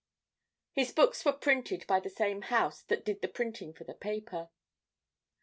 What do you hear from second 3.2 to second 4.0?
the printing for the